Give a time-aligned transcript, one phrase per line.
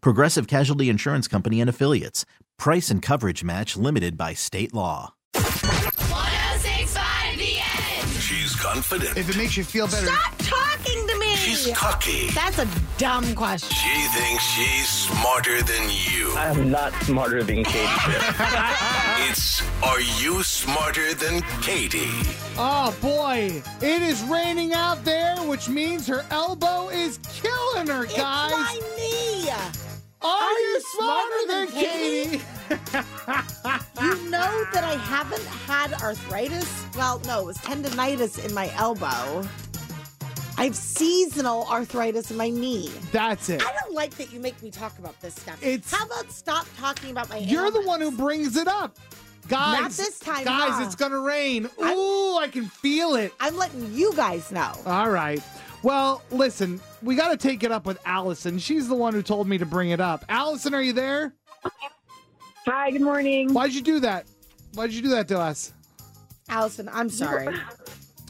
[0.00, 2.24] Progressive Casualty Insurance Company and Affiliates.
[2.58, 5.12] Price and coverage match limited by state law.
[5.34, 8.08] 1065 The End.
[8.20, 9.16] She's confident.
[9.16, 10.06] If it makes you feel better.
[10.06, 11.36] Stop talking to me.
[11.36, 12.28] She's cocky.
[12.30, 13.70] That's a dumb question.
[13.76, 16.32] She thinks she's smarter than you.
[16.36, 17.86] I'm not smarter than Katie.
[19.28, 22.10] It's Are You Smarter Than Katie?
[22.58, 28.52] Oh boy, it is raining out there, which means her elbow is killing her, guys.
[28.52, 29.75] It's my knee.
[30.26, 32.42] Are, you you smarter, than than Katie?
[34.00, 36.84] You know that I haven't had arthritis?
[36.96, 39.42] Well, no, it was tendonitis in my elbow.
[40.58, 42.90] I have seasonal arthritis in my knee.
[43.12, 43.62] That's it.
[43.62, 45.62] I don't like that you make me talk about this stuff.
[45.62, 47.50] It's- How about stop talking about my hands?
[47.50, 48.96] You're the one who brings it up.
[49.48, 50.84] Guys, Not this time, guys, huh?
[50.84, 51.68] it's gonna rain.
[51.80, 53.32] I'm- Ooh, I can feel it.
[53.38, 54.72] I'm letting you guys know.
[54.86, 55.40] All right.
[55.86, 58.58] Well, listen, we got to take it up with Allison.
[58.58, 60.24] She's the one who told me to bring it up.
[60.28, 61.32] Allison, are you there?
[62.66, 63.54] Hi, good morning.
[63.54, 64.26] Why'd you do that?
[64.74, 65.72] Why'd you do that to us?
[66.48, 67.46] Allison, I'm sorry.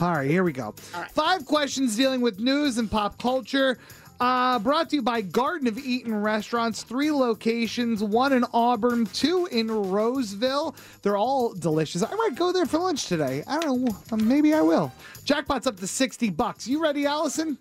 [0.00, 0.74] All right, here we go.
[0.94, 1.10] All right.
[1.10, 3.76] Five questions dealing with news and pop culture.
[4.22, 9.48] Uh, brought to you by Garden of Eaton Restaurants, three locations, one in Auburn, two
[9.50, 10.76] in Roseville.
[11.02, 12.04] They're all delicious.
[12.04, 13.42] I might go there for lunch today.
[13.48, 13.96] I don't know.
[14.12, 14.92] uh, Maybe I will.
[15.24, 16.68] Jackpot's up to 60 bucks.
[16.68, 17.58] You ready, Allison?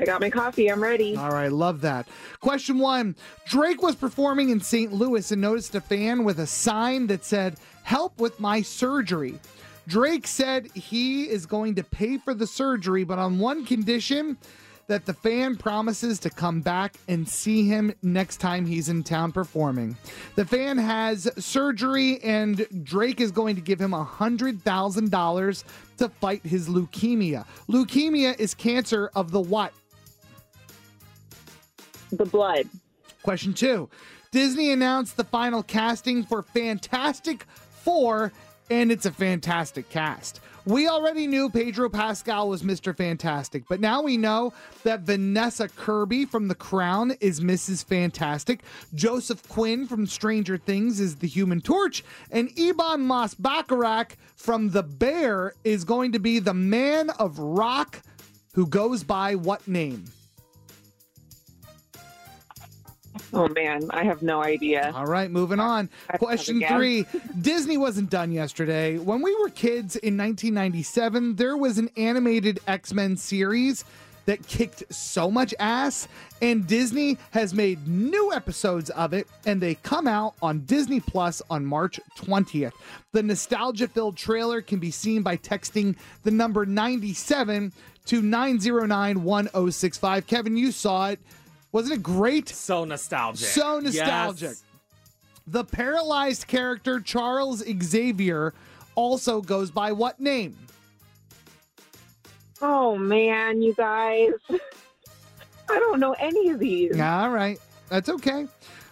[0.00, 0.72] I got my coffee.
[0.72, 1.14] I'm ready.
[1.16, 2.08] All right, love that.
[2.40, 3.14] Question one
[3.46, 4.92] Drake was performing in St.
[4.92, 9.38] Louis and noticed a fan with a sign that said, Help with my surgery.
[9.86, 14.36] Drake said he is going to pay for the surgery, but on one condition
[14.88, 19.30] that the fan promises to come back and see him next time he's in town
[19.30, 19.96] performing.
[20.34, 25.64] The fan has surgery, and Drake is going to give him $100,000
[25.98, 27.46] to fight his leukemia.
[27.68, 29.72] Leukemia is cancer of the what?
[32.10, 32.66] The blood.
[33.22, 33.90] Question two
[34.30, 37.44] Disney announced the final casting for Fantastic
[37.82, 38.32] Four,
[38.70, 40.40] and it's a fantastic cast.
[40.68, 42.94] We already knew Pedro Pascal was Mr.
[42.94, 44.52] Fantastic, but now we know
[44.84, 47.82] that Vanessa Kirby from The Crown is Mrs.
[47.86, 48.60] Fantastic,
[48.92, 55.54] Joseph Quinn from Stranger Things is the Human Torch, and Ebon Moss-Bachrach from The Bear
[55.64, 58.02] is going to be the Man of Rock
[58.52, 60.04] who goes by what name?
[63.32, 64.92] Oh man, I have no idea.
[64.94, 65.90] All right, moving on.
[66.18, 67.04] Question three
[67.40, 68.98] Disney wasn't done yesterday.
[68.98, 73.84] When we were kids in 1997, there was an animated X Men series
[74.28, 76.06] that kicked so much ass,
[76.42, 81.40] and Disney has made new episodes of it, and they come out on Disney Plus
[81.48, 82.74] on March 20th.
[83.12, 87.72] The nostalgia filled trailer can be seen by texting the number 97
[88.04, 90.26] to 909 1065.
[90.26, 91.20] Kevin, you saw it.
[91.72, 92.48] Wasn't it great?
[92.48, 93.48] So nostalgic.
[93.48, 94.50] So nostalgic.
[94.50, 94.64] Yes.
[95.46, 98.54] The paralyzed character Charles Xavier
[98.94, 100.56] also goes by what name?
[102.60, 104.32] Oh man, you guys.
[105.70, 106.98] I don't know any of these.
[106.98, 107.58] All right.
[107.88, 108.46] That's okay.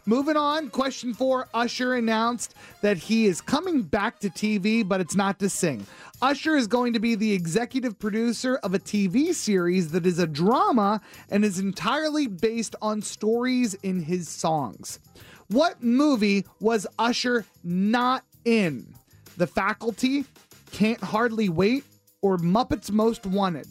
[0.09, 0.71] Moving on.
[0.71, 5.49] Question four Usher announced that he is coming back to TV, but it's not to
[5.49, 5.85] sing.
[6.23, 10.27] Usher is going to be the executive producer of a TV series that is a
[10.27, 15.01] drama and is entirely based on stories in his songs.
[15.49, 18.95] What movie was Usher not in?
[19.37, 20.25] The Faculty,
[20.71, 21.85] Can't Hardly Wait,
[22.23, 23.67] or Muppets Most Wanted?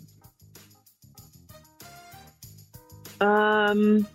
[3.21, 4.05] Um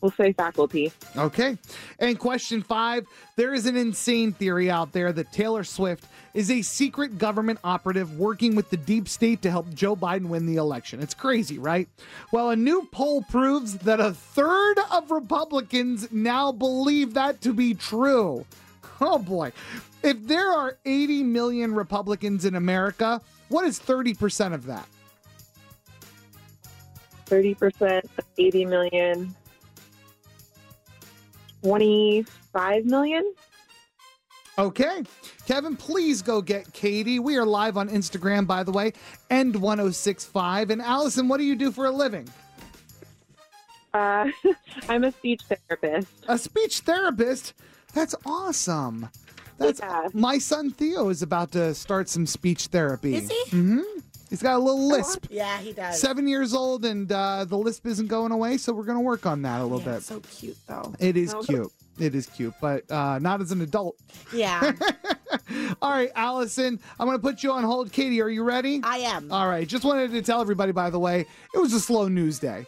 [0.00, 0.92] we'll say faculty.
[1.16, 1.56] Okay.
[1.98, 3.06] And question five
[3.36, 6.04] there is an insane theory out there that Taylor Swift
[6.34, 10.46] is a secret government operative working with the deep state to help Joe Biden win
[10.46, 11.00] the election.
[11.00, 11.88] It's crazy, right?
[12.30, 17.74] Well, a new poll proves that a third of Republicans now believe that to be
[17.74, 18.44] true.
[19.00, 19.52] Oh boy.
[20.02, 24.86] If there are 80 million Republicans in America, what is 30% of that?
[27.26, 29.34] 30% of 80 million.
[31.66, 33.34] 25 million?
[34.56, 35.02] Okay.
[35.46, 37.18] Kevin, please go get Katie.
[37.18, 38.92] We are live on Instagram, by the way,
[39.32, 40.70] End1065.
[40.70, 42.28] And Allison, what do you do for a living?
[43.92, 44.28] Uh,
[44.88, 46.08] I'm a speech therapist.
[46.28, 47.54] A speech therapist?
[47.94, 49.08] That's awesome.
[49.58, 50.06] That's Yeah.
[50.12, 53.16] my son Theo is about to start some speech therapy.
[53.16, 53.50] Is he?
[53.50, 53.80] hmm
[54.30, 55.26] He's got a little lisp.
[55.30, 56.00] Yeah, he does.
[56.00, 59.24] Seven years old, and uh, the lisp isn't going away, so we're going to work
[59.26, 60.02] on that a little Yeah, bit.
[60.02, 60.94] so cute though.
[60.98, 61.70] It is cute.
[61.98, 63.96] It is cute, but uh, not as an adult.
[64.34, 64.72] Yeah,
[65.82, 67.90] All right, Allison, I'm going to put you on hold.
[67.92, 68.80] Katie, are you ready?
[68.82, 69.30] I am.
[69.32, 71.24] All right, just wanted to tell everybody, by the way,
[71.54, 72.66] it was a slow news day.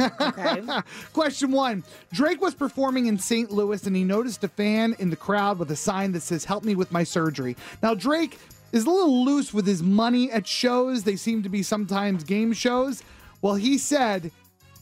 [0.00, 0.62] Okay.
[1.12, 3.50] Question one Drake was performing in St.
[3.50, 6.64] Louis and he noticed a fan in the crowd with a sign that says, Help
[6.64, 7.56] me with my surgery.
[7.82, 8.38] Now, Drake
[8.72, 11.04] is a little loose with his money at shows.
[11.04, 13.02] They seem to be sometimes game shows.
[13.42, 14.30] Well, he said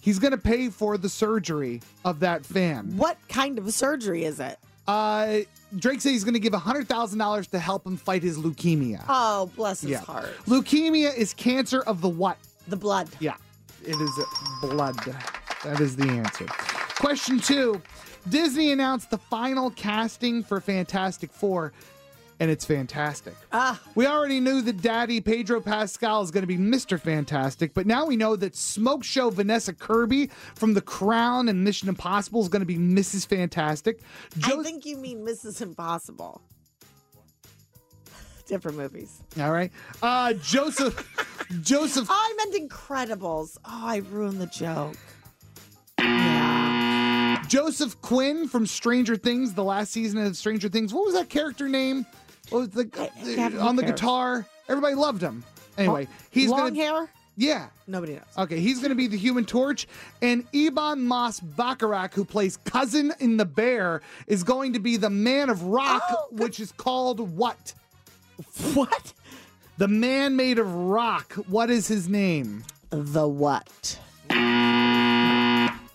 [0.01, 2.97] he's going to pay for the surgery of that fan.
[2.97, 4.59] What kind of surgery is it?
[4.87, 5.41] Uh,
[5.77, 9.03] Drake said he's going to give $100,000 to help him fight his leukemia.
[9.09, 10.01] Oh, bless his yeah.
[10.01, 10.33] heart.
[10.47, 12.37] Leukemia is cancer of the what?
[12.69, 13.09] The blood.
[13.19, 13.37] Yeah,
[13.83, 14.11] it is
[14.61, 14.97] blood.
[15.65, 16.47] That is the answer.
[16.47, 17.81] Question two
[18.29, 21.73] Disney announced the final casting for Fantastic Four,
[22.45, 23.35] and it's fantastic.
[23.55, 27.01] Ah, We already knew that Daddy Pedro Pascal is going to be Mr.
[27.01, 31.89] Fantastic, but now we know that Smoke Show Vanessa Kirby from The Crown and Mission
[31.89, 33.27] Impossible is going to be Mrs.
[33.27, 34.01] Fantastic.
[34.37, 35.63] Jo- I think you mean Mrs.
[35.63, 36.43] Impossible.
[38.47, 39.23] Different movies.
[39.41, 39.73] All right.
[40.03, 41.47] Uh, Joseph.
[41.63, 42.09] Joseph.
[42.11, 43.57] Oh, I meant Incredibles.
[43.65, 44.97] Oh, I ruined the joke.
[47.49, 50.93] Joseph Quinn from Stranger Things, the last season of Stranger Things.
[50.93, 52.05] What was that character name?
[52.51, 53.93] What was the I- I have- who on the cares?
[54.01, 54.47] guitar?
[54.69, 55.45] Everybody loved him.
[55.77, 57.11] Anyway, he's Long gonna hair?
[57.37, 57.67] yeah.
[57.87, 58.23] Nobody knows.
[58.39, 59.87] Okay, he's going to be the Human Torch,
[60.23, 65.51] and Ebon Moss-Bachrach, who plays cousin in the Bear, is going to be the Man
[65.51, 67.75] of Rock, Oh, which is called what?
[68.75, 69.13] What?
[69.79, 71.33] The Man Made of Rock.
[71.49, 72.65] What is his name?
[72.91, 73.99] The what?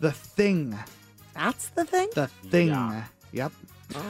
[0.01, 0.78] The Thing.
[1.34, 2.10] That's the thing?
[2.16, 3.04] The Thing.
[3.31, 3.51] Yep.
[3.96, 4.01] Oh.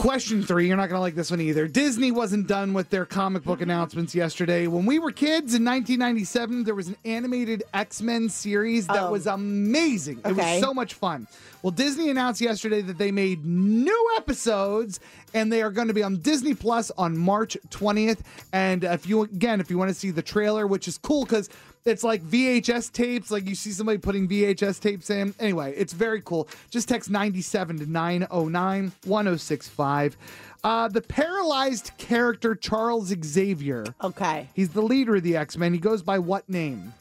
[0.00, 1.68] Question three, you're not going to like this one either.
[1.68, 4.66] Disney wasn't done with their comic book announcements yesterday.
[4.66, 9.10] When we were kids in 1997, there was an animated X Men series that Oh.
[9.12, 10.20] was amazing.
[10.24, 11.28] It was so much fun.
[11.62, 15.00] Well, Disney announced yesterday that they made new episodes
[15.34, 18.20] and they are going to be on Disney Plus on March 20th.
[18.54, 21.50] And if you, again, if you want to see the trailer, which is cool because
[21.84, 25.34] it's like VHS tapes, like you see somebody putting VHS tapes in.
[25.40, 26.48] Anyway, it's very cool.
[26.70, 30.16] Just text 97 to 909 1065.
[30.62, 33.84] Uh, the paralyzed character Charles Xavier.
[34.02, 34.48] Okay.
[34.54, 35.72] He's the leader of the X Men.
[35.72, 36.92] He goes by what name?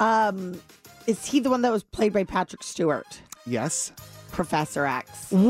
[0.00, 0.60] Um,
[1.06, 3.20] is he the one that was played by Patrick Stewart?
[3.46, 3.92] Yes.
[4.32, 5.30] Professor X.
[5.30, 5.42] What?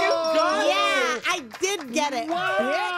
[0.00, 2.28] You got Yeah, I did get it.
[2.28, 2.89] Wow.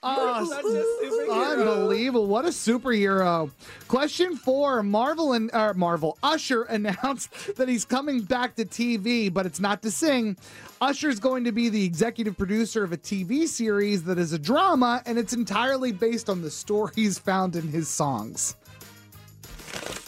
[0.00, 0.48] What?
[0.48, 0.84] Yeah.
[1.30, 2.26] Oh, unbelievable!
[2.26, 3.50] What a superhero!
[3.88, 9.46] Question four: Marvel and uh, Marvel Usher announced that he's coming back to TV, but
[9.46, 10.36] it's not to sing.
[10.80, 15.02] Usher's going to be the executive producer of a TV series that is a drama,
[15.06, 18.54] and it's entirely based on the stories found in his songs.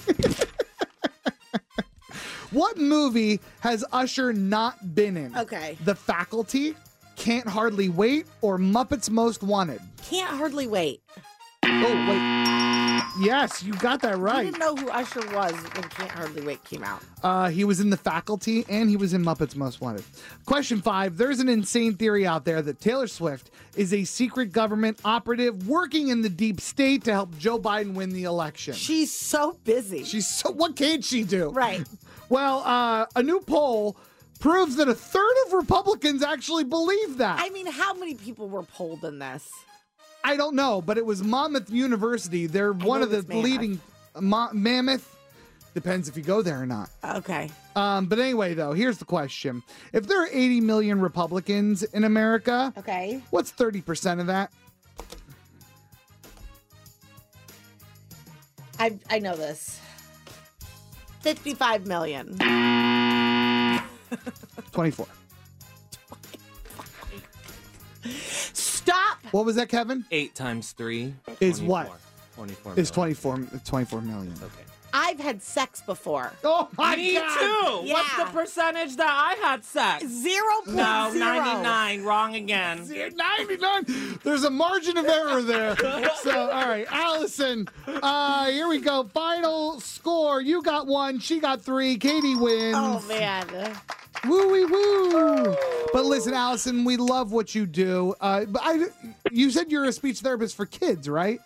[2.50, 5.37] what movie has Usher not been in?
[5.37, 5.76] Okay.
[5.85, 6.76] The Faculty,
[7.21, 9.79] Can't Hardly Wait, or Muppets Most Wanted?
[10.09, 11.03] Can't hardly wait.
[11.62, 13.27] Oh, wait.
[13.27, 14.37] Yes, you got that right.
[14.37, 17.03] I didn't know who Usher was when Can't Hardly Wait came out.
[17.23, 20.03] Uh, he was in The Faculty and he was in Muppets Most Wanted.
[20.47, 24.99] Question five There's an insane theory out there that Taylor Swift is a secret government
[25.05, 28.73] operative working in the deep state to help Joe Biden win the election.
[28.73, 30.05] She's so busy.
[30.05, 31.50] She's so, what can't she do?
[31.50, 31.87] right.
[32.31, 33.99] Well, uh, a new poll
[34.40, 37.38] proves that a third of Republicans actually believe that.
[37.40, 39.49] I mean, how many people were polled in this?
[40.25, 42.47] I don't know, but it was Monmouth University.
[42.47, 43.80] They're one of the leading
[44.18, 45.16] Ma- Mammoth.
[45.73, 46.90] Depends if you go there or not.
[47.04, 47.49] Okay.
[47.76, 52.73] Um, but anyway, though, here's the question: If there are 80 million Republicans in America,
[52.76, 53.23] Okay.
[53.30, 54.50] what's 30 percent of that?
[58.78, 59.78] I I know this.
[61.20, 62.37] 55 million.
[64.73, 65.07] 24.
[68.52, 69.19] Stop.
[69.31, 70.05] What was that, Kevin?
[70.11, 71.90] Eight times three Is what?
[72.37, 73.14] 24 It's million.
[73.17, 74.33] 24, 24 million.
[74.43, 74.70] Okay.
[74.92, 76.32] I've had sex before.
[76.44, 77.38] Oh my Me God.
[77.38, 77.92] too.
[77.92, 80.04] What's the percentage that I had sex?
[80.06, 81.25] Zero point No, zero.
[81.25, 82.02] 99.
[82.04, 82.78] Wrong again.
[83.16, 84.18] 99.
[84.25, 85.76] There's a margin of error there.
[86.23, 89.04] So, all right, Allison, uh, here we go.
[89.14, 90.40] Final score.
[90.42, 91.18] You got one.
[91.18, 91.97] She got three.
[91.97, 92.75] Katie wins.
[92.76, 93.47] Oh man.
[94.28, 95.56] Woo wee woo.
[95.94, 98.14] But listen, Allison, we love what you do.
[98.20, 98.87] Uh, but I,
[99.30, 101.40] you said you're a speech therapist for kids, right?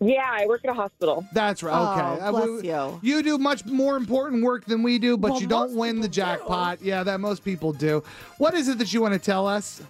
[0.00, 1.26] Yeah, I work at a hospital.
[1.32, 1.74] That's right.
[1.74, 2.22] Oh, Okay.
[2.24, 3.00] Uh, bless we- you.
[3.02, 6.02] You do much more important work than we do, but Well, you don't win the
[6.02, 6.14] people do.
[6.14, 6.78] jackpot.
[6.82, 8.02] Yeah, that most people do.
[8.38, 9.82] What is it that you want to tell us?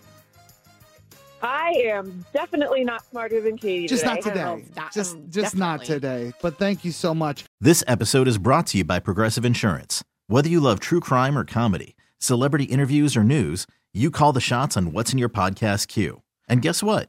[1.40, 4.14] I am definitely not smarter than Katie Just today.
[4.14, 4.64] not today.
[4.76, 6.32] Not- just um, just not today.
[6.42, 7.44] But thank you so much.
[7.60, 10.02] This episode is brought to you by Progressive Insurance.
[10.26, 14.76] Whether you love true crime or comedy, celebrity interviews or news, you call the shots
[14.76, 16.22] on what's in your podcast queue.
[16.48, 17.08] And guess what?